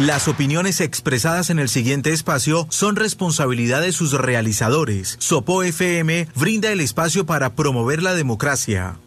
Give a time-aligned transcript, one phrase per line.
[0.00, 5.14] Las opiniones expresadas en el siguiente espacio son responsabilidad de sus realizadores.
[5.20, 8.98] Sopo FM brinda el espacio para promover la democracia.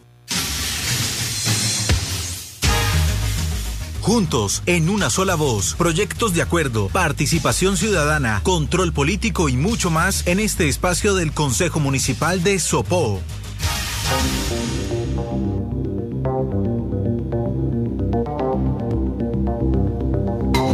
[3.99, 10.25] Juntos, en una sola voz, proyectos de acuerdo, participación ciudadana, control político y mucho más
[10.25, 13.21] en este espacio del Consejo Municipal de Sopó.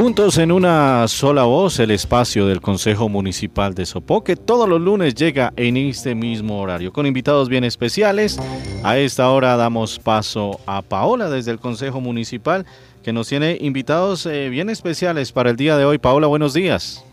[0.04, 4.81] Juntos en una sola voz, el espacio del Consejo Municipal de Sopó, que todos los
[4.81, 8.38] lunes llega en este mismo horario, con invitados bien especiales.
[8.84, 12.66] A esta hora damos paso a Paola desde el Consejo Municipal,
[13.02, 15.99] que nos tiene invitados eh, bien especiales para el día de hoy.
[15.99, 17.05] Paola, buenos días.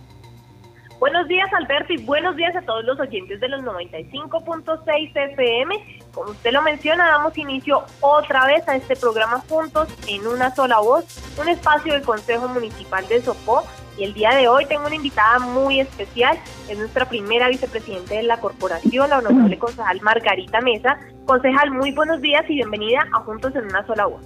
[1.00, 5.74] Buenos días, Alberto, y buenos días a todos los oyentes de los 95.6 FM.
[6.12, 10.78] Como usted lo menciona, damos inicio otra vez a este programa Juntos en una sola
[10.80, 11.06] voz,
[11.40, 13.62] un espacio del Consejo Municipal de Sopó.
[13.96, 18.22] Y el día de hoy tengo una invitada muy especial, es nuestra primera vicepresidente de
[18.24, 20.98] la corporación, la honorable concejal Margarita Mesa.
[21.24, 24.22] Concejal, muy buenos días y bienvenida a Juntos en una sola voz.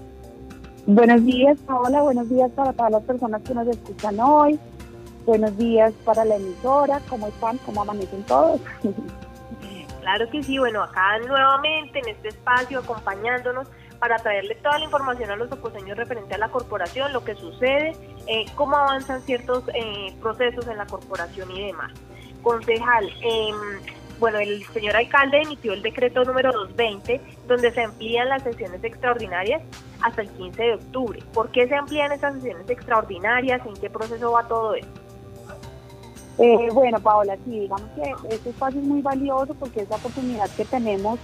[0.87, 4.59] Buenos días, Paola, buenos días para todas las personas que nos escuchan hoy.
[5.27, 7.57] Buenos días para la emisora, ¿cómo están?
[7.59, 8.61] ¿Cómo amanecen todos?
[10.01, 13.67] Claro que sí, bueno, acá nuevamente en este espacio acompañándonos
[13.99, 17.97] para traerle toda la información a los oposeños referente a la corporación, lo que sucede,
[18.27, 21.91] eh, cómo avanzan ciertos eh, procesos en la corporación y demás.
[22.43, 23.81] Concejal, em,
[24.21, 29.63] bueno, el señor alcalde emitió el decreto número 220, donde se amplían las sesiones extraordinarias
[30.03, 31.23] hasta el 15 de octubre.
[31.33, 33.65] ¿Por qué se amplían esas sesiones extraordinarias?
[33.65, 35.04] ¿En qué proceso va todo esto?
[36.39, 40.51] Eh, bueno, Paola, sí, digamos que este espacio es muy valioso porque es la oportunidad
[40.51, 41.19] que tenemos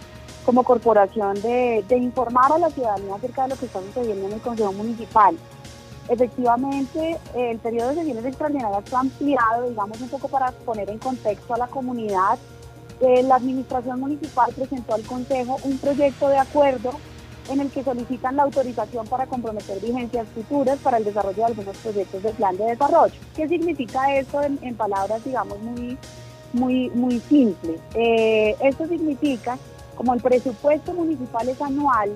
[0.44, 4.40] como corporación de, informar a la ciudadanía acerca de lo que está sucediendo en el
[4.40, 5.36] Consejo Municipal.
[6.08, 11.54] Efectivamente, el periodo de sesiones extraordinarias fue ampliado, digamos, un poco para poner en contexto
[11.54, 12.38] a la comunidad.
[13.00, 16.92] Eh, la Administración Municipal presentó al Consejo un proyecto de acuerdo
[17.50, 21.76] en el que solicitan la autorización para comprometer vigencias futuras para el desarrollo de algunos
[21.78, 23.14] proyectos de plan de desarrollo.
[23.34, 25.98] ¿Qué significa esto en, palabras, digamos, muy,
[26.52, 27.80] muy, muy simples?
[27.94, 29.58] Eh, esto significa,
[29.96, 32.10] como el presupuesto municipal es anual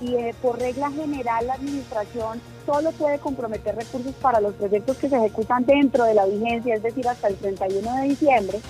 [0.00, 5.08] y eh, por regla general la administración solo puede comprometer recursos para los proyectos que
[5.08, 8.60] se ejecutan dentro de la vigencia, es decir, hasta el 31 de diciembre,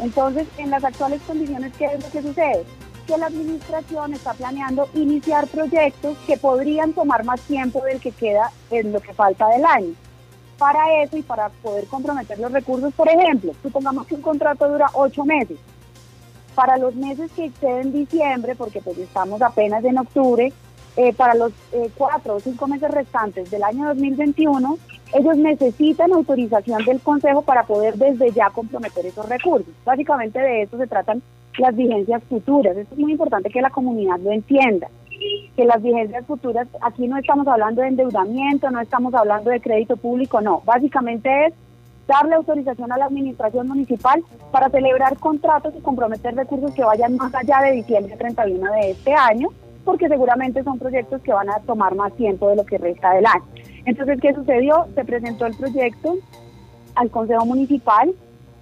[0.00, 2.64] entonces, en las actuales condiciones, ¿qué es lo que sucede?
[3.06, 8.50] Que la administración está planeando iniciar proyectos que podrían tomar más tiempo del que queda
[8.70, 9.94] en lo que falta del año.
[10.58, 14.86] Para eso y para poder comprometer los recursos, por ejemplo, supongamos que un contrato dura
[14.94, 15.58] ocho meses.
[16.54, 20.52] Para los meses que exceden diciembre, porque pues estamos apenas en octubre,
[20.96, 24.78] eh, para los eh, cuatro o cinco meses restantes del año 2021,
[25.12, 29.74] ellos necesitan autorización del Consejo para poder desde ya comprometer esos recursos.
[29.84, 31.20] Básicamente de eso se tratan
[31.58, 32.76] las vigencias futuras.
[32.76, 34.88] es muy importante que la comunidad lo entienda.
[35.56, 39.96] Que las vigencias futuras, aquí no estamos hablando de endeudamiento, no estamos hablando de crédito
[39.96, 40.62] público, no.
[40.64, 41.54] Básicamente es
[42.06, 47.34] darle autorización a la administración municipal para celebrar contratos y comprometer recursos que vayan más
[47.34, 49.48] allá de diciembre 31 de este año,
[49.84, 53.26] porque seguramente son proyectos que van a tomar más tiempo de lo que resta del
[53.26, 53.44] año.
[53.86, 54.86] Entonces, ¿qué sucedió?
[54.94, 56.16] Se presentó el proyecto
[56.94, 58.14] al Consejo Municipal,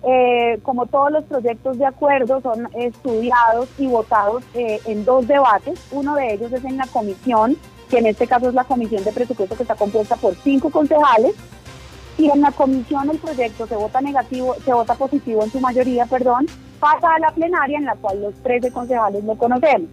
[0.05, 5.81] eh, como todos los proyectos de acuerdo, son estudiados y votados eh, en dos debates.
[5.93, 7.57] Uno de ellos es en la comisión,
[7.89, 11.35] que en este caso es la comisión de presupuesto que está compuesta por cinco concejales.
[12.19, 16.07] Y en la comisión el proyecto se vota negativo, se vota positivo en su mayoría,
[16.07, 16.47] perdón,
[16.79, 19.89] pasa a la plenaria en la cual los 13 concejales lo conocemos.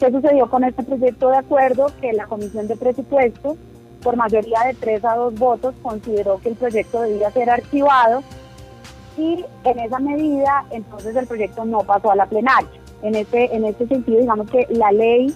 [0.00, 1.86] ¿Qué sucedió con este proyecto de acuerdo?
[2.00, 3.56] Que la comisión de presupuesto,
[4.02, 8.24] por mayoría de tres a dos votos, consideró que el proyecto debía ser archivado
[9.16, 12.68] y en esa medida entonces el proyecto no pasó a la plenaria.
[13.02, 15.34] En este, en este sentido, digamos que la ley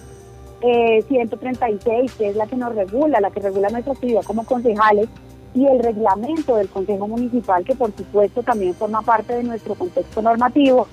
[0.61, 5.07] 136, eh, que es la que nos regula, la que regula nuestra actividad como concejales,
[5.53, 10.21] y el reglamento del Consejo Municipal, que por supuesto también forma parte de nuestro contexto
[10.21, 10.87] normativo,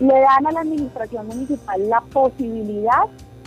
[0.00, 3.04] le dan a la Administración Municipal la posibilidad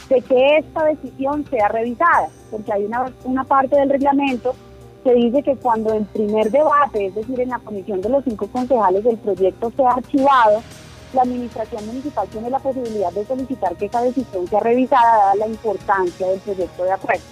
[0.10, 4.54] de que esta decisión sea revisada, porque hay una, una parte del reglamento
[5.04, 8.48] se dice que cuando en primer debate, es decir, en la comisión de los cinco
[8.48, 10.62] concejales, el proyecto sea archivado,
[11.14, 15.48] la administración municipal tiene la posibilidad de solicitar que esa decisión sea revisada, dada la
[15.48, 17.24] importancia del proyecto de acuerdo.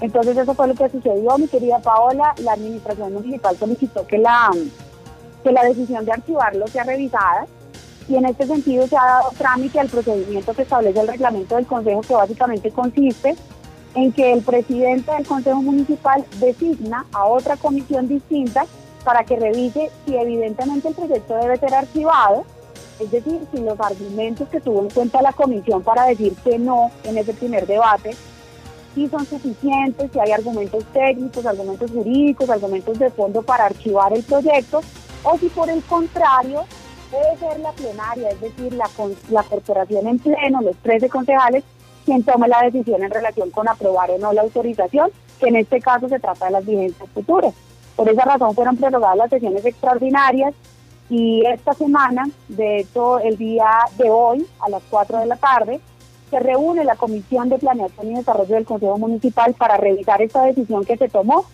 [0.00, 4.50] Entonces eso fue lo que sucedió, mi querida Paola, la administración municipal solicitó que la,
[5.44, 7.46] que la decisión de archivarlo sea revisada
[8.08, 11.66] y en este sentido se ha dado trámite al procedimiento que establece el reglamento del
[11.66, 13.36] Consejo que básicamente consiste
[13.94, 18.64] en que el presidente del Consejo Municipal designa a otra comisión distinta
[19.04, 22.44] para que revise si evidentemente el proyecto debe ser archivado,
[23.00, 26.90] es decir, si los argumentos que tuvo en cuenta la comisión para decir que no
[27.04, 28.16] en ese primer debate,
[28.94, 34.22] si son suficientes, si hay argumentos técnicos, argumentos jurídicos, argumentos de fondo para archivar el
[34.22, 34.82] proyecto,
[35.24, 36.64] o si por el contrario
[37.10, 38.88] debe ser la plenaria, es decir, la,
[39.30, 41.64] la corporación en pleno, los 13 concejales,
[42.04, 45.80] quien tome la decisión en relación con aprobar o no la autorización, que en este
[45.80, 47.54] caso se trata de las vigencias futuras.
[47.96, 50.54] Por esa razón fueron prorrogadas las sesiones extraordinarias
[51.10, 53.68] y esta semana, de hecho el día
[53.98, 55.80] de hoy a las 4 de la tarde,
[56.30, 60.84] se reúne la Comisión de Planeación y Desarrollo del Consejo Municipal para revisar esta decisión
[60.86, 61.44] que se tomó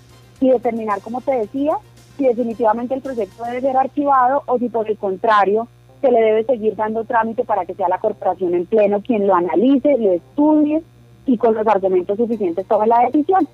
[0.40, 1.76] y determinar, como te decía,
[2.16, 5.66] si definitivamente el proyecto debe ser archivado o si por el contrario
[6.00, 9.34] se le debe seguir dando trámite para que sea la corporación en pleno quien lo
[9.34, 10.82] analice, lo estudie
[11.26, 13.48] y con los argumentos suficientes tome la decisión.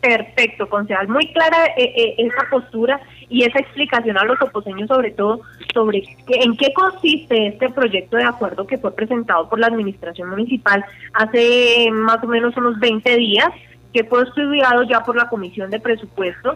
[0.00, 1.08] Perfecto, concejal.
[1.08, 3.00] Muy clara eh, eh, esa postura
[3.30, 5.40] y esa explicación a los oposeños sobre todo
[5.72, 10.84] sobre en qué consiste este proyecto de acuerdo que fue presentado por la administración municipal
[11.14, 13.48] hace más o menos unos 20 días,
[13.94, 16.54] que fue estudiado ya por la Comisión de Presupuestos,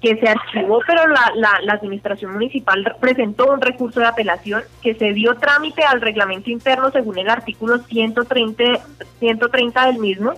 [0.00, 5.12] que se archivó, pero la, la, administración municipal presentó un recurso de apelación que se
[5.12, 8.78] dio trámite al reglamento interno según el artículo 130,
[9.18, 10.34] 130 del mismo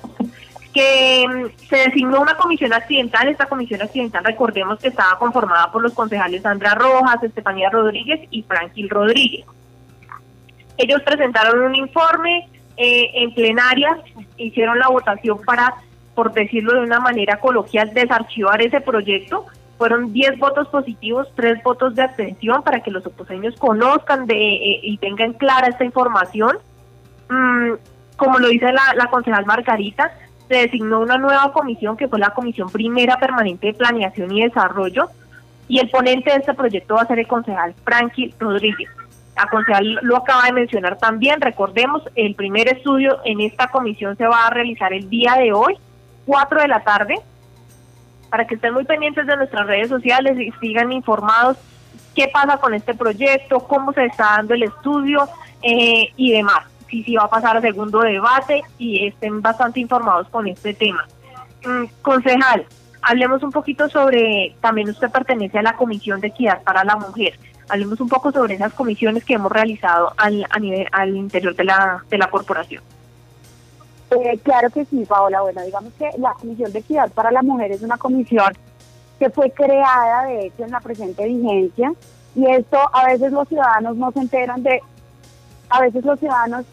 [0.72, 3.28] que mm, se designó una comisión accidental.
[3.28, 8.42] Esta comisión accidental, recordemos que estaba conformada por los concejales Sandra Rojas, Estefanía Rodríguez y
[8.42, 9.46] Franquil Rodríguez.
[10.76, 13.98] Ellos presentaron un informe eh, en plenaria,
[14.38, 15.74] hicieron la votación para,
[16.14, 19.46] por decirlo de una manera coloquial, desarchivar ese proyecto.
[19.78, 24.80] Fueron 10 votos positivos, 3 votos de abstención para que los oposeños conozcan de, eh,
[24.82, 26.58] y tengan clara esta información.
[27.28, 27.72] Mm,
[28.16, 30.12] como lo dice la, la concejal Margarita,
[30.48, 35.08] se designó una nueva comisión que fue la Comisión Primera Permanente de Planeación y Desarrollo
[35.68, 38.90] y el ponente de este proyecto va a ser el concejal Frankie Rodríguez.
[39.36, 44.26] La concejal lo acaba de mencionar también, recordemos, el primer estudio en esta comisión se
[44.26, 45.78] va a realizar el día de hoy,
[46.30, 47.16] 4 de la tarde,
[48.30, 51.56] para que estén muy pendientes de nuestras redes sociales y sigan informados
[52.14, 55.28] qué pasa con este proyecto, cómo se está dando el estudio
[55.60, 60.28] eh, y demás si sí va a pasar a segundo debate y estén bastante informados
[60.28, 61.04] con este tema.
[61.64, 62.64] Mm, concejal,
[63.02, 67.38] hablemos un poquito sobre, también usted pertenece a la Comisión de Equidad para la Mujer.
[67.68, 71.64] Hablemos un poco sobre esas comisiones que hemos realizado al, a nivel, al interior de
[71.64, 72.82] la, de la corporación.
[74.10, 75.42] Eh, claro que sí, Paola.
[75.42, 78.52] Bueno, digamos que la Comisión de Equidad para la Mujer es una comisión
[79.18, 81.92] que fue creada, de hecho, en la presente vigencia.
[82.34, 84.80] Y esto a veces los ciudadanos no se enteran de,
[85.68, 86.64] a veces los ciudadanos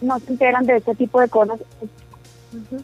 [0.00, 1.60] no se enteran de este tipo de cosas,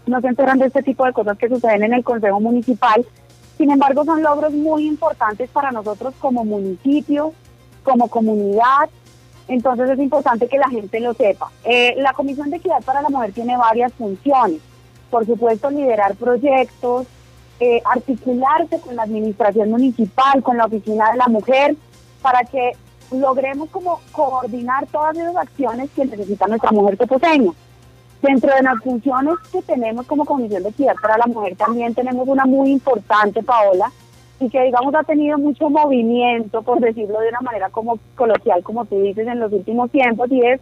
[0.06, 3.04] no se enteran de este tipo de cosas que suceden en el Consejo Municipal.
[3.56, 7.32] Sin embargo, son logros muy importantes para nosotros como municipio,
[7.82, 8.88] como comunidad.
[9.48, 11.50] Entonces es importante que la gente lo sepa.
[11.64, 14.60] Eh, la Comisión de Equidad para la Mujer tiene varias funciones.
[15.10, 17.06] Por supuesto, liderar proyectos,
[17.60, 21.76] eh, articularse con la administración municipal, con la oficina de la mujer,
[22.20, 22.72] para que
[23.10, 27.52] logremos como coordinar todas esas acciones que necesita nuestra mujer coposeña.
[28.20, 32.28] Dentro de las funciones que tenemos como Comisión de Equidad para la Mujer también tenemos
[32.28, 33.90] una muy importante, Paola,
[34.40, 38.85] y que digamos ha tenido mucho movimiento, por decirlo de una manera como coloquial, como
[38.85, 40.61] tú dices, en los últimos tiempos, y es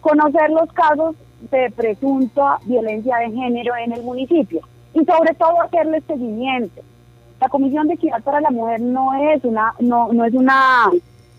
[0.00, 1.16] conocer los casos
[1.50, 4.60] de presunta violencia de género en el municipio
[4.94, 6.82] y sobre todo hacerle seguimiento.
[7.40, 10.90] La Comisión de Equidad para la Mujer no es una no no es una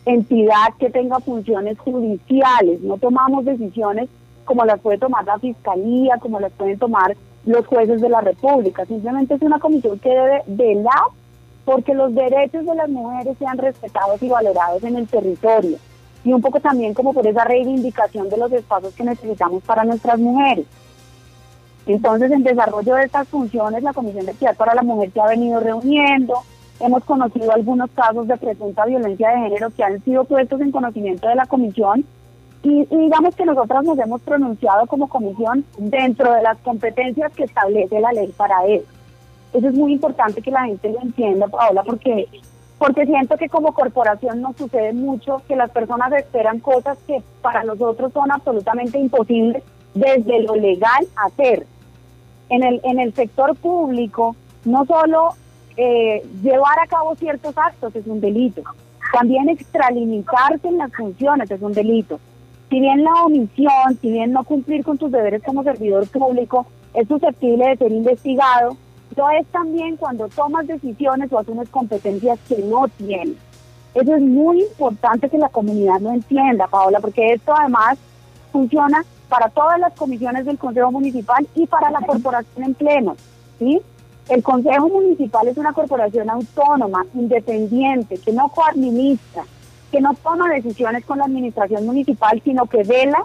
[0.05, 4.09] entidad que tenga funciones judiciales, no tomamos decisiones
[4.45, 8.85] como las puede tomar la Fiscalía, como las pueden tomar los jueces de la República,
[8.85, 11.03] simplemente es una comisión que debe velar
[11.69, 15.77] porque los derechos de las mujeres sean respetados y valorados en el territorio
[16.23, 20.17] y un poco también como por esa reivindicación de los espacios que necesitamos para nuestras
[20.17, 20.65] mujeres.
[21.85, 25.27] Entonces, en desarrollo de estas funciones, la Comisión de Equidad para la Mujer se ha
[25.27, 26.41] venido reuniendo,
[26.79, 31.27] Hemos conocido algunos casos de presunta violencia de género que han sido puestos en conocimiento
[31.27, 32.05] de la comisión
[32.63, 37.99] y, digamos que nosotras nos hemos pronunciado como comisión dentro de las competencias que establece
[37.99, 38.87] la ley para eso.
[39.53, 42.27] Eso es muy importante que la gente lo entienda, Paola, porque
[42.79, 47.63] porque siento que como corporación nos sucede mucho que las personas esperan cosas que para
[47.65, 49.63] nosotros son absolutamente imposibles
[49.93, 51.67] desde lo legal hacer.
[52.49, 55.33] En el, en el sector público, no solo
[55.75, 58.63] eh, llevar a cabo ciertos actos es un delito.
[59.11, 62.19] También extralimitarse en las funciones es un delito.
[62.69, 67.07] Si bien la omisión, si bien no cumplir con tus deberes como servidor público es
[67.07, 68.77] susceptible de ser investigado,
[69.15, 73.35] lo es también cuando tomas decisiones o asumes competencias que no tienes.
[73.93, 77.97] Eso es muy importante que la comunidad lo entienda, Paola, porque esto además
[78.51, 83.15] funciona para todas las comisiones del Consejo Municipal y para la corporación en pleno.
[83.57, 83.81] ¿sí?
[84.29, 89.43] El Consejo Municipal es una corporación autónoma, independiente, que no coadministra,
[89.91, 93.23] que no toma decisiones con la administración municipal, sino que vela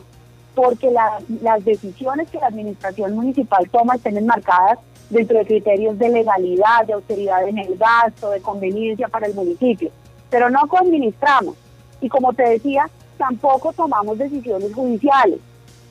[0.54, 4.78] porque las decisiones que la administración municipal toma estén enmarcadas
[5.10, 9.90] dentro de criterios de legalidad, de austeridad en el gasto, de conveniencia para el municipio.
[10.30, 11.56] Pero no coadministramos.
[12.00, 15.38] Y como te decía, tampoco tomamos decisiones judiciales.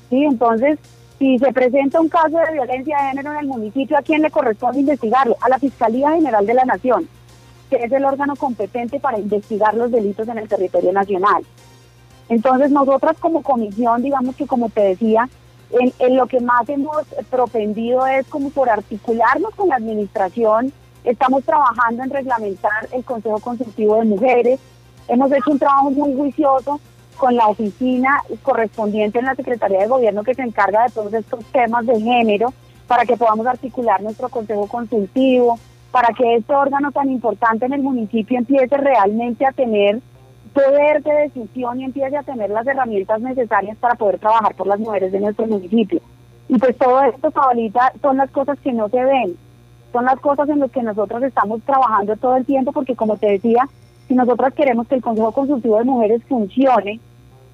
[0.10, 0.24] ¿sí?
[0.24, 0.80] Entonces,
[1.20, 4.32] si se presenta un caso de violencia de género en el municipio, ¿a quién le
[4.32, 5.38] corresponde investigarlo?
[5.42, 7.08] A la Fiscalía General de la Nación,
[7.70, 11.44] que es el órgano competente para investigar los delitos en el territorio nacional.
[12.30, 15.30] Entonces, nosotras como comisión, digamos que como te decía,
[15.74, 20.72] en, lo que más hemos propendido es como por articularnos con la administración,
[21.04, 24.60] estamos trabajando en reglamentar el Consejo Consultivo de Mujeres,
[25.08, 26.80] hemos hecho un trabajo muy juicioso
[27.18, 31.44] con la oficina correspondiente en la Secretaría de Gobierno que se encarga de todos estos
[31.46, 32.54] temas de género
[32.88, 35.58] para que podamos articular nuestro consejo consultivo,
[35.92, 40.02] para que este órgano tan importante en el municipio empiece realmente a tener
[40.54, 44.80] poder de decisión y empiece a tener las herramientas necesarias para poder trabajar por las
[44.80, 46.02] mujeres de nuestro municipio.
[46.48, 49.36] Y pues todo esto, Paolita, son las cosas que no se ven,
[49.92, 53.32] son las cosas en las que nosotros estamos trabajando todo el tiempo, porque como te
[53.32, 53.68] decía,
[54.08, 57.00] si nosotros queremos que el Consejo Consultivo de Mujeres funcione,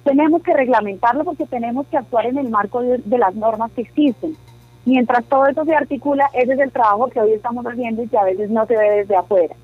[0.04, 4.36] tenemos que reglamentarlo porque tenemos que actuar en el marco de, las normas que existen.
[4.84, 8.18] Mientras todo eso se articula, ese es el trabajo que hoy estamos haciendo y que
[8.18, 9.54] a veces no se ve desde afuera.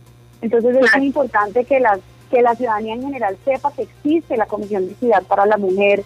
[0.43, 4.47] Entonces es muy importante que las que la ciudadanía en general sepa que existe la
[4.47, 6.04] Comisión de Ciudad para la Mujer,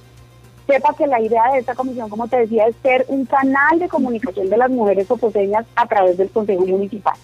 [0.67, 3.89] sepa que la idea de esta comisión, como te decía, es ser un canal de
[3.89, 7.15] comunicación de las mujeres oposeñas a través del Consejo Municipal.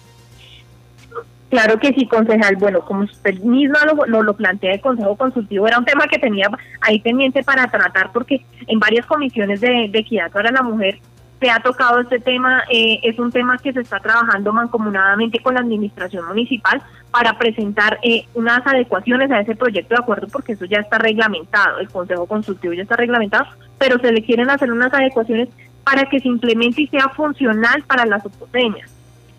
[1.49, 2.57] Claro que sí, concejal.
[2.57, 6.49] Bueno, como usted misma lo, lo, plantea el Consejo Consultivo, era un tema que tenía
[6.81, 10.99] ahí pendiente para tratar porque en varias comisiones de equidad para la mujer
[11.39, 15.53] se ha tocado este tema, eh, es un tema que se está trabajando mancomunadamente con
[15.53, 20.65] la administración municipal para presentar eh, unas adecuaciones a ese proyecto de acuerdo porque eso
[20.65, 23.45] ya está reglamentado, el Consejo Consultivo ya está reglamentado,
[23.77, 25.49] pero se le quieren hacer unas adecuaciones
[25.83, 28.91] para que se implemente y sea funcional para las oposeñas.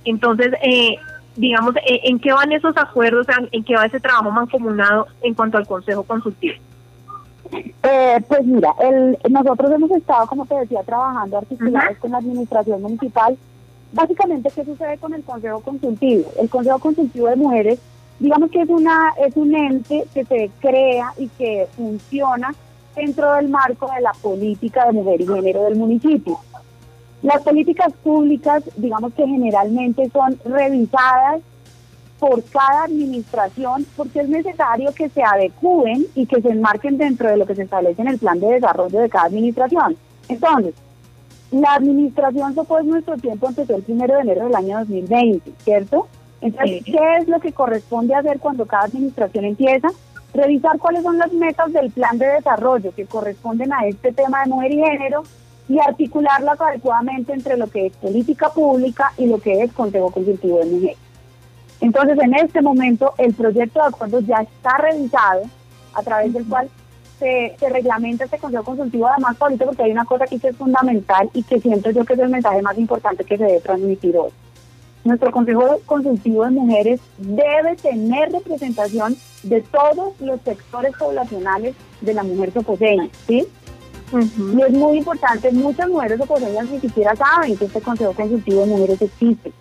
[0.05, 0.97] Entonces, eh,
[1.37, 5.67] digamos, ¿en qué van esos acuerdos, en qué va ese trabajo mancomunado en cuanto al
[5.67, 6.57] Consejo Consultivo?
[7.53, 12.83] Eh, pues mira, el, nosotros hemos estado, como te decía, trabajando articulados con la administración
[12.83, 13.37] municipal.
[13.93, 16.31] Básicamente, ¿qué sucede con el Consejo Consultivo?
[16.39, 17.79] El Consejo Consultivo de Mujeres,
[18.19, 22.55] digamos que es, una, es un ente que se crea y que funciona
[22.95, 26.39] dentro del marco de la política de mujer y género del municipio.
[27.23, 31.41] Las políticas públicas, digamos que generalmente son revisadas
[32.19, 37.37] por cada administración porque es necesario que se adecúen y que se enmarquen dentro de
[37.37, 39.97] lo que se establece en el plan de desarrollo de cada administración.
[40.29, 40.75] Entonces,
[41.51, 46.09] la administración es nuestro tiempo empezó el primero de enero del año 2020, ¿cierto?
[46.41, 49.89] Entonces, ¿qué es lo que corresponde hacer cuando cada administración empieza?
[50.35, 54.51] Revisar cuáles son las metas del plan de desarrollo que corresponden a este tema de
[54.51, 55.23] mujer y género
[55.69, 60.59] y articularlas adecuadamente entre lo que es política pública y lo que es Consejo Consultivo
[60.59, 61.08] de Mujeres.
[61.81, 65.43] Entonces, en este momento, el proyecto de acuerdo ya está revisado,
[65.95, 66.69] a través del cual
[67.19, 71.31] se, reglamenta este consejo consultivo, además, ahorita porque hay una cosa aquí que es fundamental
[71.33, 74.31] y que siento yo que es el mensaje más importante que se debe transmitir hoy.
[75.05, 82.25] Nuestro Consejo Consultivo de Mujeres debe tener representación de todos los sectores poblacionales de la
[82.25, 83.47] mujer soposeña, ¿sí?
[84.13, 88.67] Y es muy importante, muchas mujeres soposeñas ni siquiera saben que este Consejo Consultivo de
[88.67, 89.53] Mujeres existe.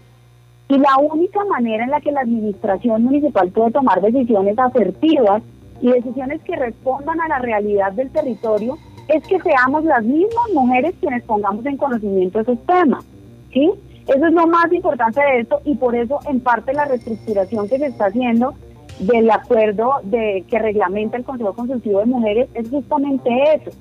[0.70, 5.42] Y la única manera en la que la administración municipal puede tomar decisiones asertivas
[5.82, 10.96] y decisiones que respondan a la realidad del territorio es que seamos las mismas mujeres
[11.00, 13.06] quienes pongamos en conocimiento esos temas.
[13.54, 13.72] ¿sí?
[14.08, 17.78] Eso es lo más importante de esto y por eso en parte la reestructuración que
[17.78, 18.54] se está haciendo
[19.00, 23.72] del acuerdo de que reglamenta el Consejo Consultivo de Mujeres es justamente eso,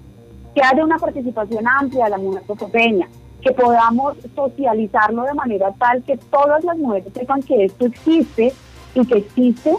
[0.55, 3.09] que haya una participación amplia de la mujer cocopeña,
[3.47, 8.53] que podamos socializarlo de manera tal que todas las mujeres sepan que esto existe
[8.95, 9.73] y que existe.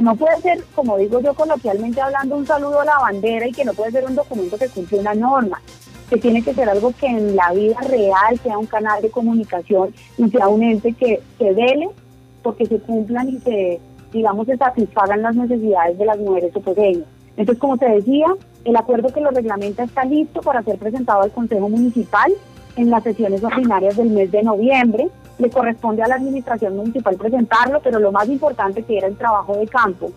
[0.00, 3.64] No puede ser, como digo yo coloquialmente hablando, un saludo a la bandera y que
[3.64, 5.62] no puede ser un documento que cumple una norma,
[6.10, 9.94] que tiene que ser algo que en la vida real sea un canal de comunicación
[10.18, 11.88] y sea un ente que se vele
[12.42, 13.80] porque se cumplan y se,
[14.12, 17.06] digamos, se satisfagan las necesidades de las mujeres pequeñas.
[17.36, 18.26] Entonces, como te decía,
[18.64, 22.32] el acuerdo que lo reglamenta está listo para ser presentado al Consejo Municipal
[22.76, 25.08] en las sesiones ordinarias del mes de noviembre.
[25.38, 29.56] Le corresponde a la administración municipal presentarlo, pero lo más importante que era el trabajo
[29.56, 30.10] de campo,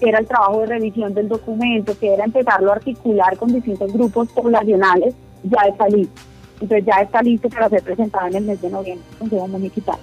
[0.00, 3.92] que era el trabajo de revisión del documento, que era empezarlo a articular con distintos
[3.92, 6.20] grupos poblacionales, ya está listo.
[6.60, 9.98] Entonces ya está listo para ser presentado en el mes de noviembre, Consejo Municipal.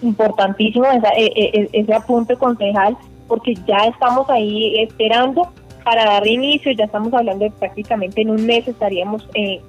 [0.00, 5.50] Importantísimo e, e, ese apunte, concejal, porque ya estamos ahí esperando
[5.84, 9.60] para dar inicio, ya estamos hablando de prácticamente en un mes estaríamos eh,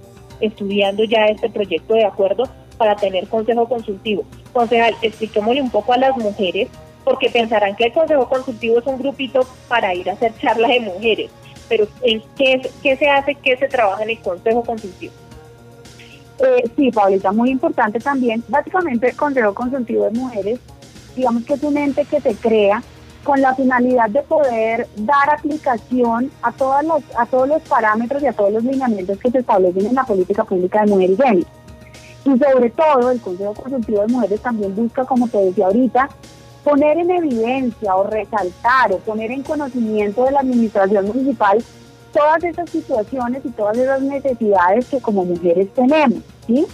[0.41, 2.43] estudiando ya este proyecto de acuerdo
[2.77, 4.23] para tener consejo consultivo.
[4.53, 6.69] Concejal, expliquémosle un poco a las mujeres,
[7.03, 10.79] porque pensarán que el consejo consultivo es un grupito para ir a hacer charlas de
[10.81, 11.31] mujeres,
[11.67, 15.13] pero ¿en qué, qué se hace, qué se trabaja en el consejo consultivo?
[16.39, 18.43] Eh, sí, Paulita, muy importante también.
[18.47, 20.59] Básicamente el Consejo Consultivo de Mujeres,
[21.15, 22.81] digamos que es un ente que se crea
[23.23, 28.27] con la finalidad de poder dar aplicación a, todas las, a todos los parámetros y
[28.27, 31.47] a todos los lineamientos que se establecen en la política pública de mujer y género.
[32.25, 36.09] Y sobre todo, el Consejo Consultivo de Mujeres también busca, como te decía ahorita,
[36.63, 41.63] poner en evidencia o resaltar o poner en conocimiento de la administración municipal
[42.13, 46.65] todas esas situaciones y todas esas necesidades que como mujeres tenemos, ¿sí?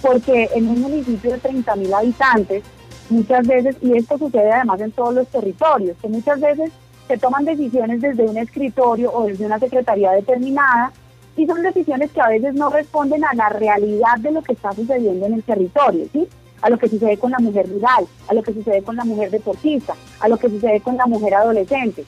[0.00, 2.62] Porque en un municipio de 30 mil habitantes,
[3.12, 6.72] muchas veces, y esto sucede además en todos los territorios, que muchas veces
[7.06, 10.92] se toman decisiones desde un escritorio o desde una secretaría determinada
[11.36, 14.72] y son decisiones que a veces no responden a la realidad de lo que está
[14.72, 16.28] sucediendo en el territorio, ¿sí?
[16.60, 19.30] A lo que sucede con la mujer rural, a lo que sucede con la mujer
[19.30, 22.04] deportista, a lo que sucede con la mujer adolescente.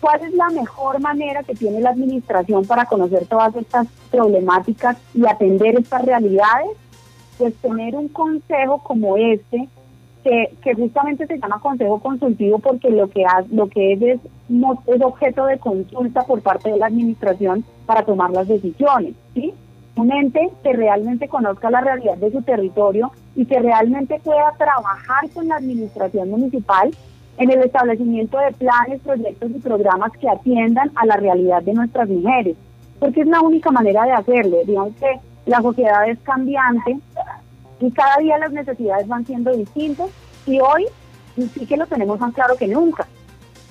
[0.00, 5.26] ¿Cuál es la mejor manera que tiene la administración para conocer todas estas problemáticas y
[5.26, 6.70] atender estas realidades?
[7.38, 9.68] Pues tener un consejo como este
[10.22, 14.20] que, justamente se llama consejo consultivo porque lo que, lo que es, es,
[14.86, 19.14] es objeto de consulta por parte de la administración para tomar las decisiones.
[19.34, 19.52] ¿sí?
[19.96, 25.28] Un ente que realmente conozca la realidad de su territorio y que realmente pueda trabajar
[25.34, 26.90] con la administración municipal
[27.38, 32.08] en el establecimiento de planes, proyectos y programas que atiendan a la realidad de nuestras
[32.08, 32.56] mujeres,
[32.98, 34.58] porque es la única manera de hacerlo.
[34.64, 36.98] Digamos que la sociedad es cambiante,
[37.82, 40.08] y cada día las necesidades van siendo distintas
[40.46, 40.86] y hoy
[41.36, 43.06] sí que lo tenemos más claro que nunca.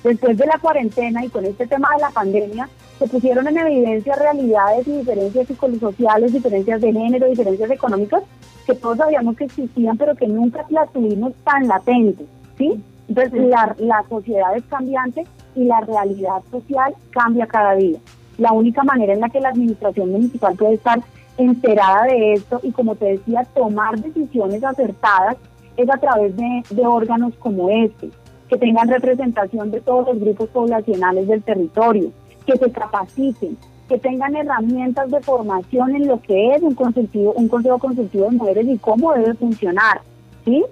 [0.04, 2.68] Después de la cuarentena y con este tema de la pandemia,
[3.00, 8.24] se pusieron en evidencia realidades y diferencias psicosociales, diferencias de género, diferencias económicas,
[8.66, 12.84] que todos sabíamos que existían, pero que nunca las tuvimos tan latentes, ¿sí?
[13.08, 18.00] Entonces, la, la sociedad es cambiante y la realidad social cambia cada día.
[18.38, 21.02] La única manera en la que la administración municipal puede estar
[21.38, 25.38] enterada de esto y como te decía, tomar decisiones acertadas
[25.78, 28.10] es a través de, órganos como este,
[28.50, 32.12] que tengan representación de todos los grupos poblacionales del territorio,
[32.46, 37.48] que se capaciten, que tengan herramientas de formación en lo que es un, consultivo, un
[37.48, 40.02] consejo consultivo de mujeres y cómo debe funcionar,
[40.46, 40.64] ¿sí?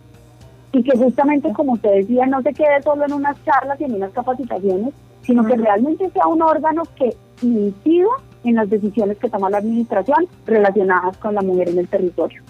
[0.72, 3.96] Y que justamente, como te decía, no se quede solo en unas charlas y en
[3.96, 8.08] unas capacitaciones, sino que realmente sea un órgano que incida
[8.44, 12.42] en las decisiones que toma la administración relacionadas con la mujer en el territorio.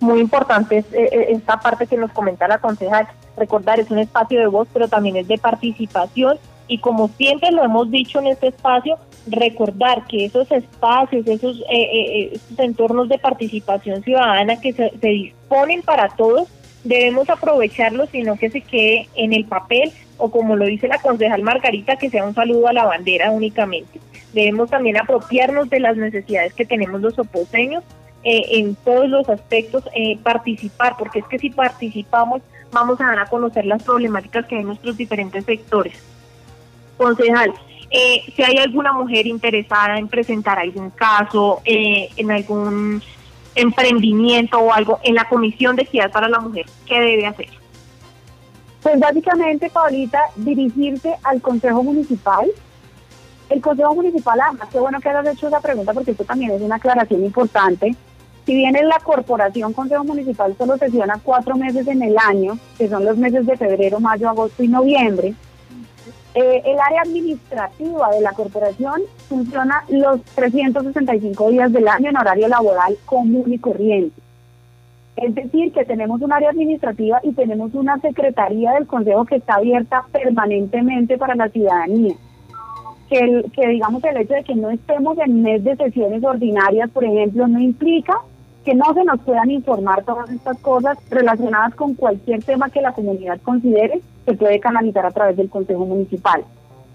[0.00, 3.06] Muy importante es, eh, eh, esta parte que nos comenta la concejal.
[3.36, 7.62] Recordar, es un espacio de voz, pero también es de participación y como siempre lo
[7.64, 8.96] hemos dicho en este espacio,
[9.26, 16.08] recordar que esos espacios, esos, eh, entornos de participación ciudadana que se, se, disponen para
[16.08, 16.48] todos,
[16.82, 21.42] debemos aprovecharlos, sino que se quede en el papel o como lo dice la concejal
[21.42, 24.00] Margarita, que sea un saludo a la bandera únicamente.
[24.32, 27.84] Debemos también apropiarnos de las necesidades que tenemos los oposeños
[28.24, 32.40] eh, en todos los aspectos, eh, participar, porque es que si participamos
[32.70, 35.94] vamos a dar a conocer las problemáticas que hay en nuestros diferentes sectores.
[36.96, 37.52] Concejal,
[37.90, 43.02] eh, si hay alguna mujer interesada en presentar algún caso, en algún
[43.54, 47.48] emprendimiento o algo en la Comisión de Equidad para la Mujer, ¿qué debe hacer?
[48.82, 52.46] Pues básicamente, Paulita, dirigirse al Consejo Municipal,
[53.52, 56.62] el Consejo Municipal, además, qué bueno que hayas hecho esa pregunta porque esto también es
[56.62, 57.94] una aclaración importante.
[58.46, 62.88] Si bien en la corporación Consejo Municipal solo sesiona cuatro meses en el año, que
[62.88, 65.34] son los meses de febrero, mayo, agosto y noviembre,
[66.34, 72.48] eh, el área administrativa de la corporación funciona los 365 días del año en horario
[72.48, 74.20] laboral común y corriente.
[75.14, 79.56] Es decir, que tenemos un área administrativa y tenemos una secretaría del Consejo que está
[79.56, 82.14] abierta permanentemente para la ciudadanía
[83.12, 87.46] que, digamos el hecho de que no estemos en mes de sesiones ordinarias, por ejemplo,
[87.46, 88.14] no implica
[88.64, 92.92] que no se nos puedan informar todas estas cosas relacionadas con cualquier tema que la
[92.92, 96.44] comunidad considere que puede canalizar a través del Consejo Municipal.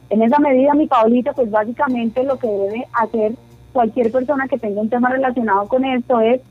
[0.10, 3.34] En esa medida, mi Paulita, pues básicamente lo que debe hacer
[3.74, 6.42] cualquier persona que tenga un tema relacionado con esto es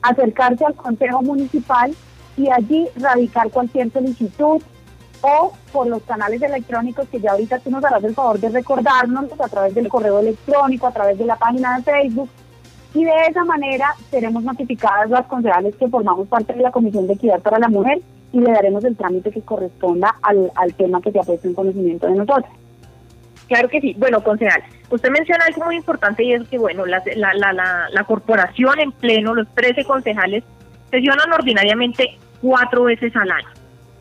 [0.00, 1.94] acercarse al Consejo Municipal
[2.36, 4.62] y allí radicar cualquier solicitud
[5.22, 9.26] o por los canales electrónicos que ya ahorita tú nos harás el favor de recordarnos
[9.40, 12.28] a través del correo electrónico, a través de la página de Facebook.
[12.94, 17.14] Y de esa manera seremos notificadas las concejales que formamos parte de la Comisión de
[17.14, 21.12] Equidad para la Mujer y le daremos el trámite que corresponda al, al tema que
[21.12, 22.50] se ha puesto en conocimiento de nosotros.
[23.48, 23.94] Claro que sí.
[23.98, 27.52] Bueno, concejal, usted menciona algo muy importante y es que, bueno, la, la, la,
[27.90, 30.44] la corporación en pleno, los 13 concejales,
[30.90, 33.48] sesionan ordinariamente cuatro veces al año.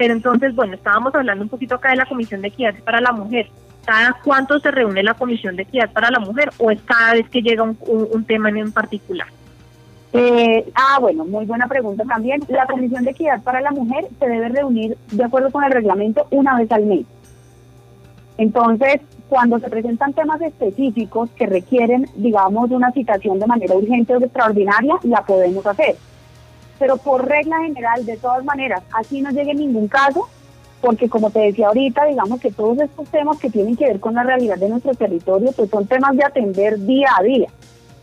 [0.02, 3.12] Pero entonces, bueno, estábamos hablando un poquito acá de la Comisión de Equidad para la
[3.12, 3.52] Mujer.
[3.86, 7.30] ¿Cada cuánto se reúne la Comisión de Equidad para la Mujer o es cada vez
[7.30, 9.28] que llega un, un, tema en particular?
[10.12, 12.42] Eh, ah, bueno, muy buena pregunta también.
[12.48, 16.26] La Comisión de Equidad para la Mujer se debe reunir de acuerdo con el reglamento
[16.32, 17.06] una vez al mes.
[18.40, 24.20] Entonces, cuando se presentan temas específicos que requieren, digamos, una citación de manera urgente o
[24.20, 25.96] extraordinaria, la podemos hacer
[26.82, 30.28] pero por regla general, de todas maneras, así no llegue ningún caso,
[30.82, 34.16] porque como te decía ahorita, digamos que todos estos temas que tienen que ver con
[34.16, 37.50] la realidad de nuestro territorio, pues son temas de atender día a día.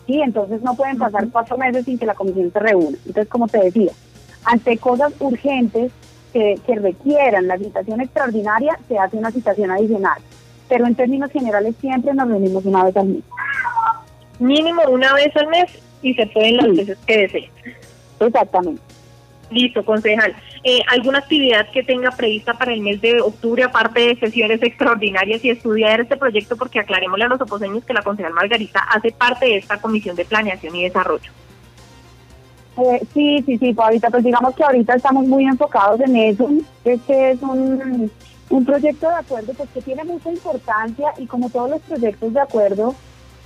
[0.06, 2.96] Y entonces no pueden pasar cuatro meses sin que la comisión se reúna.
[3.04, 3.90] Entonces, como te decía,
[4.44, 5.90] ante cosas urgentes
[6.32, 10.22] que, que requieran la citación extraordinaria, se hace una citación adicional.
[10.68, 13.24] Pero en términos generales siempre nos reunimos una vez al mes.
[14.38, 15.68] Mínimo una vez al mes
[16.00, 17.50] y se pueden las veces que deseen.
[18.20, 18.82] Exactamente.
[19.50, 20.34] Listo, concejal.
[20.62, 25.42] Eh, ¿Alguna actividad que tenga prevista para el mes de octubre, aparte de sesiones extraordinarias
[25.44, 26.56] y estudiar este proyecto?
[26.56, 30.26] Porque aclarémosle a los oposeños que la concejal Margarita hace parte de esta comisión de
[30.26, 31.30] planeación y desarrollo.
[32.76, 36.48] Eh, sí, sí, sí, ahorita pues digamos que ahorita estamos muy enfocados en eso.
[36.84, 38.10] Este es un,
[38.50, 42.40] un proyecto de acuerdo pues que tiene mucha importancia y como todos los proyectos de
[42.40, 42.94] acuerdo,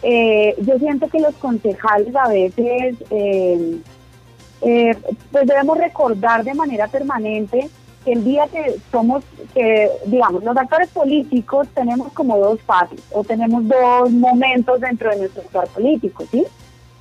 [0.03, 2.97] eh, yo siento que los concejales a veces...
[4.65, 4.97] Eh,
[5.31, 7.69] pues debemos recordar de manera permanente
[8.05, 13.25] que el día que somos, que digamos, los actores políticos tenemos como dos fases o
[13.25, 16.45] tenemos dos momentos dentro de nuestro actor político, ¿sí?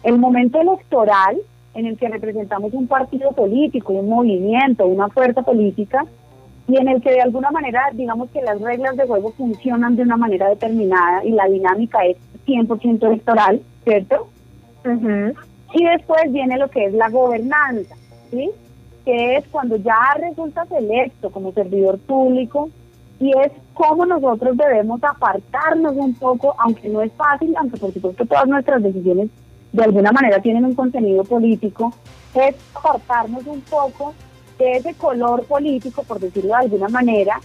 [0.04, 1.38] El momento electoral,
[1.74, 6.06] en el que representamos un partido político, un movimiento, una fuerza política,
[6.68, 10.04] y en el que de alguna manera, digamos que las reglas de juego funcionan de
[10.04, 14.28] una manera determinada y la dinámica es 100% electoral, ¿cierto?
[15.74, 17.96] Y después viene lo que es la gobernanza,
[18.30, 18.52] ¿sí?
[19.06, 22.70] que es cuando ya resultas electo como servidor público
[23.20, 28.26] y es cómo nosotros debemos apartarnos un poco, aunque no es fácil, aunque por supuesto
[28.26, 29.30] todas nuestras decisiones
[29.72, 31.94] de alguna manera tienen un contenido político,
[32.34, 34.14] es apartarnos un poco
[34.58, 37.40] de ese color político, por decirlo de alguna manera,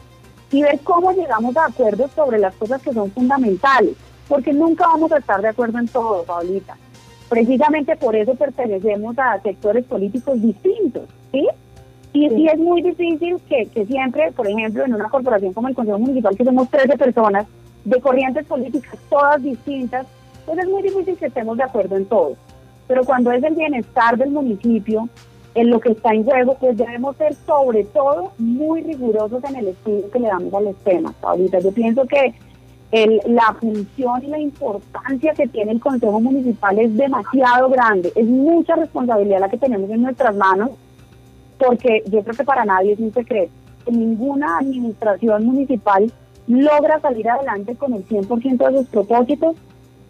[0.50, 3.94] y ver cómo llegamos a acuerdos sobre las cosas que son fundamentales,
[4.28, 6.76] porque nunca vamos a estar de acuerdo en todo, Paulita.
[7.28, 11.46] Precisamente por eso pertenecemos a sectores políticos distintos, ¿sí?
[12.12, 16.36] Y, es muy difícil que, siempre, por ejemplo, en una corporación como el Consejo Municipal,
[16.36, 17.46] que somos 13 personas
[17.84, 20.06] de corrientes políticas todas distintas,
[20.46, 22.36] pues es muy difícil que estemos de acuerdo en todo.
[22.88, 25.08] Pero cuando es el bienestar del municipio,
[25.54, 29.68] en lo que está en juego, pues debemos ser sobre todo muy rigurosos en el
[29.68, 31.14] estudio que le damos a los temas.
[31.22, 32.34] Ahorita yo pienso que
[32.92, 38.76] la función y la importancia que tiene el Consejo Municipal es demasiado grande, es mucha
[38.76, 40.70] responsabilidad la que tenemos en nuestras manos,
[41.58, 43.52] porque yo creo que para nadie es un secreto.
[43.90, 46.12] Ninguna administración municipal
[46.46, 49.56] logra salir adelante con el 100% de sus propósitos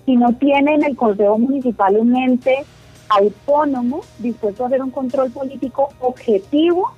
[0.04, 2.64] si no tiene en el Consejo Municipal un ente
[3.08, 6.92] autónomo, dispuesto a hacer un control político objetivo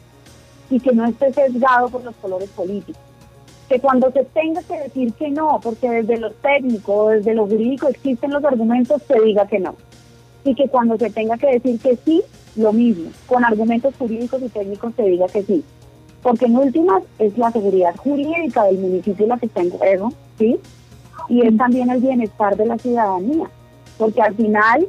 [0.70, 3.07] y que no esté sesgado por los colores políticos
[3.68, 7.46] que cuando se tenga que decir que no, porque desde lo técnico o desde lo
[7.46, 9.74] jurídico existen los argumentos, se diga que no.
[10.44, 12.22] Y que cuando se tenga que decir que sí,
[12.56, 15.62] lo mismo, con argumentos jurídicos y técnicos se diga que sí.
[16.22, 20.58] Porque en últimas es la seguridad jurídica del municipio la que está en juego, ¿sí?
[21.28, 23.50] Y es también el bienestar de la ciudadanía.
[23.98, 24.88] Porque al final,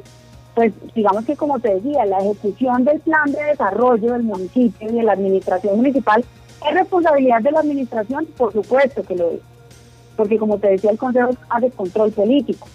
[0.54, 4.92] pues digamos que como te decía, la ejecución del plan de desarrollo del municipio y
[4.92, 6.24] de la administración municipal
[6.66, 8.26] ¿Es responsabilidad de la administración?
[8.36, 9.40] Por supuesto que lo es,
[10.16, 12.68] porque como te decía, el Consejo hace control político.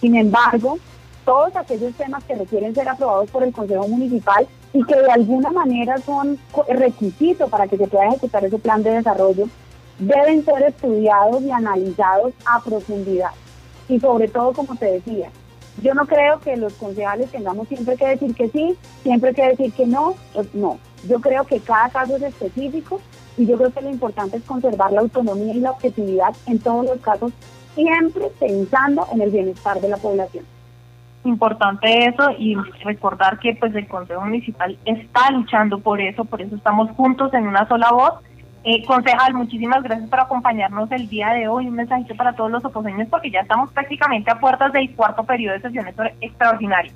[0.00, 0.78] Sin embargo,
[1.24, 5.50] todos aquellos temas que requieren ser aprobados por el Consejo Municipal y que de alguna
[5.50, 9.46] manera son requisitos para que se pueda ejecutar ese plan de desarrollo,
[9.98, 13.30] deben ser estudiados y analizados a profundidad.
[13.88, 15.30] Y sobre todo, como te decía,
[15.82, 19.72] yo no creo que los concejales tengamos siempre que decir que sí, siempre que decir
[19.72, 20.78] que no, pues no.
[21.08, 23.00] Yo creo que cada caso es específico
[23.36, 26.84] y yo creo que lo importante es conservar la autonomía y la objetividad en todos
[26.84, 27.32] los casos,
[27.74, 30.44] siempre pensando en el bienestar de la población.
[31.24, 36.56] importante eso y recordar que pues el Consejo Municipal está luchando por eso, por eso
[36.56, 38.14] estamos juntos en una sola voz.
[38.62, 41.66] Eh, concejal, muchísimas gracias por acompañarnos el día de hoy.
[41.66, 45.54] Un mensajito para todos los oposeños porque ya estamos prácticamente a puertas del cuarto periodo
[45.54, 46.94] de sesiones extraordinarias.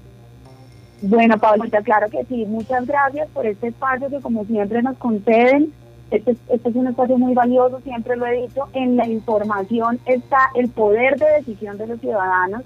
[1.06, 2.46] Bueno, Paulita, claro que sí.
[2.46, 5.70] Muchas gracias por este espacio que como siempre nos conceden.
[6.10, 8.68] Este, este es un espacio muy valioso, siempre lo he dicho.
[8.72, 12.62] En la información está el poder de decisión de los ciudadanos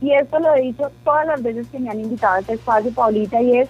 [0.00, 2.92] y esto lo he dicho todas las veces que me han invitado a este espacio,
[2.92, 3.68] Paulita, y es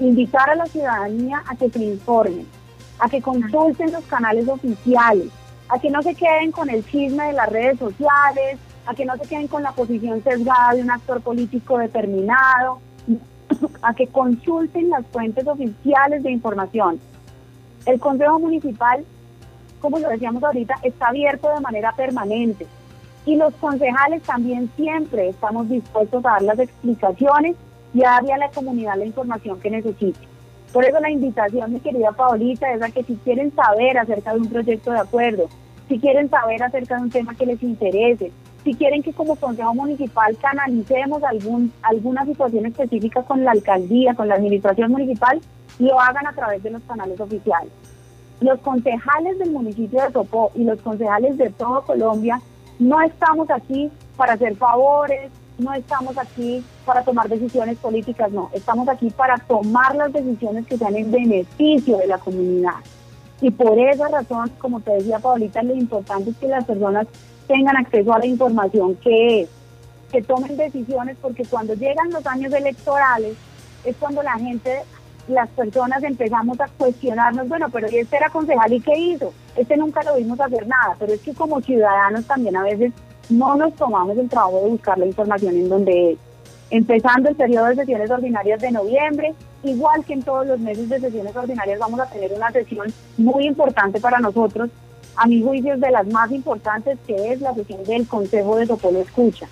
[0.00, 2.48] invitar a la ciudadanía a que se informen,
[2.98, 5.28] a que consulten los canales oficiales,
[5.68, 9.16] a que no se queden con el chisme de las redes sociales, a que no
[9.16, 12.80] se queden con la posición sesgada de un actor político determinado,
[13.82, 17.00] a que consulten las fuentes oficiales de información.
[17.86, 19.04] El Consejo Municipal,
[19.80, 22.66] como lo decíamos ahorita, está abierto de manera permanente.
[23.26, 27.56] Y los concejales también siempre estamos dispuestos a dar las explicaciones
[27.94, 30.20] y a darle a la comunidad la información que necesite.
[30.72, 34.40] Por eso la invitación, mi querida Paulita, es a que si quieren saber acerca de
[34.40, 35.48] un proyecto de acuerdo,
[35.88, 38.32] si quieren saber acerca de un tema que les interese,
[38.64, 44.28] si quieren que como Consejo Municipal canalicemos algún, alguna situación específica con la alcaldía, con
[44.28, 45.40] la administración municipal,
[45.78, 47.70] lo hagan a través de los canales oficiales.
[48.40, 52.40] Los concejales del municipio de Sopó y los concejales de todo Colombia
[52.78, 58.88] no estamos aquí para hacer favores, no estamos aquí para tomar decisiones políticas, no, estamos
[58.88, 62.74] aquí para tomar las decisiones que sean en beneficio de la comunidad.
[63.40, 67.06] Y por esa razón, como te decía Paulita, lo importante es que las personas
[67.46, 69.48] tengan acceso a la información que es,
[70.10, 73.36] que tomen decisiones, porque cuando llegan los años electorales
[73.84, 74.82] es cuando la gente
[75.28, 79.32] las personas empezamos a cuestionarnos, bueno, pero este era concejal y qué hizo?
[79.56, 82.92] Este nunca lo vimos hacer nada, pero es que como ciudadanos también a veces
[83.30, 86.18] no nos tomamos el trabajo de buscar la información en donde es.
[86.70, 91.00] Empezando el periodo de sesiones ordinarias de noviembre, igual que en todos los meses de
[91.00, 94.70] sesiones ordinarias vamos a tener una sesión muy importante para nosotros,
[95.16, 98.66] a mi juicio es de las más importantes, que es la sesión del Consejo de
[98.66, 99.46] Sopolo Escucha.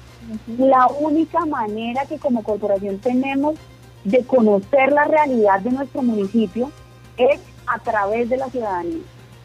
[0.59, 3.57] La única manera que como corporación tenemos
[4.05, 6.71] de conocer la realidad de nuestro municipio
[7.17, 9.03] es a través de la ciudadanía.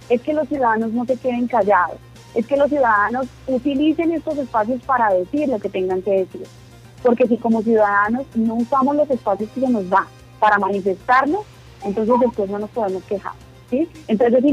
[0.10, 1.98] Es que los ciudadanos no se queden callados,
[2.34, 6.48] es que los ciudadanos utilicen estos espacios para decir lo que tengan que decir.
[7.04, 10.08] Porque si como ciudadanos no usamos los espacios que se nos da
[10.40, 11.42] para manifestarnos,
[11.84, 13.34] entonces después no nos podemos quejar.
[13.70, 13.88] ¿Sí?
[14.08, 14.50] Entonces es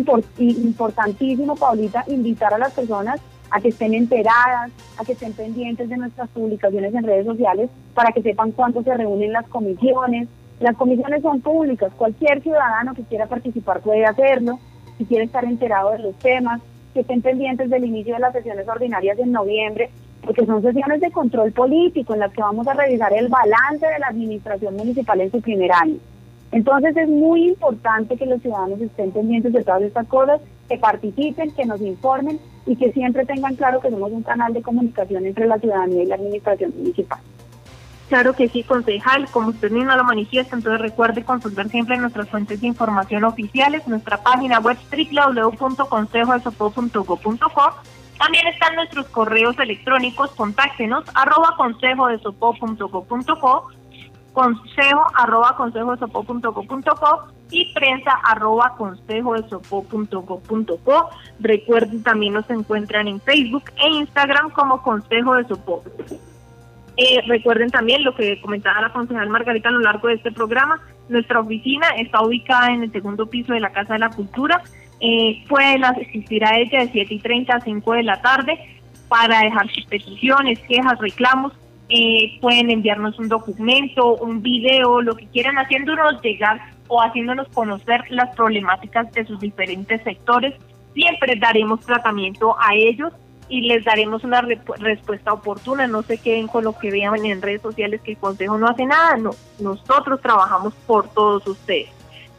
[0.64, 5.96] importantísimo, Paulita, invitar a las personas a que estén enteradas, a que estén pendientes de
[5.96, 10.28] nuestras publicaciones en redes sociales para que sepan cuándo se reúnen las comisiones.
[10.60, 14.58] Las comisiones son públicas, cualquier ciudadano que quiera participar puede hacerlo,
[14.98, 16.60] si quiere estar enterado de los temas,
[16.92, 19.90] que estén pendientes del inicio de las sesiones ordinarias en noviembre,
[20.22, 23.98] porque son sesiones de control político en las que vamos a revisar el balance de
[23.98, 25.98] la administración municipal en su primer año.
[26.54, 31.50] Entonces es muy importante que los ciudadanos estén pendientes de todas estas cosas, que participen,
[31.50, 35.48] que nos informen y que siempre tengan claro que somos un canal de comunicación entre
[35.48, 37.18] la ciudadanía y la administración municipal.
[38.08, 42.60] Claro que sí, concejal, como usted mismo lo manifiesta, entonces recuerde consultar siempre nuestras fuentes
[42.60, 47.74] de información oficiales, nuestra página web www.consejodesopo.go.co.
[48.16, 52.18] También están nuestros correos electrónicos, contáctenos, arroba consejo de
[54.34, 56.06] consejo arroba consejo de
[57.50, 59.44] y prensa arroba consejo de
[61.40, 65.82] Recuerden también nos encuentran en Facebook e Instagram como Consejo de Sopó.
[66.96, 70.80] Eh, recuerden también lo que comentaba la concejal Margarita a lo largo de este programa.
[71.08, 74.62] Nuestra oficina está ubicada en el segundo piso de la Casa de la Cultura.
[75.00, 78.58] Eh, pueden asistir a ella de 7 y 30 a 5 de la tarde
[79.08, 81.52] para dejar sus peticiones, quejas, reclamos
[81.88, 88.02] eh, pueden enviarnos un documento, un video, lo que quieran, haciéndonos llegar o haciéndonos conocer
[88.10, 90.54] las problemáticas de sus diferentes sectores.
[90.94, 93.12] Siempre daremos tratamiento a ellos
[93.48, 95.86] y les daremos una respuesta oportuna.
[95.86, 98.86] No se queden con lo que vean en redes sociales que el Consejo no hace
[98.86, 99.16] nada.
[99.16, 101.90] No, nosotros trabajamos por todos ustedes.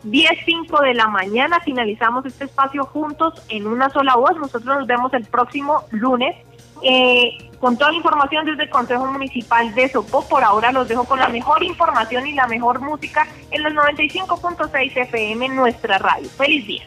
[0.05, 4.37] 10.05 de la mañana finalizamos este espacio juntos en una sola voz.
[4.37, 6.35] Nosotros nos vemos el próximo lunes
[6.81, 10.27] eh, con toda la información desde el Consejo Municipal de Sopó.
[10.27, 14.97] Por ahora los dejo con la mejor información y la mejor música en los 95.6
[14.97, 16.29] FM nuestra radio.
[16.29, 16.83] Feliz día.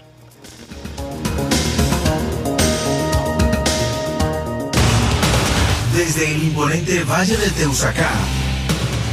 [5.95, 8.11] Desde el imponente Valle del Teusaca.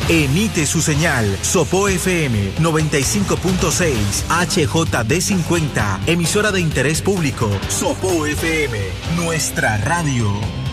[0.07, 3.95] Emite su señal Sopo FM 95.6
[4.29, 7.49] HD50, emisora de interés público.
[7.69, 8.77] Sopo FM,
[9.15, 10.64] nuestra radio.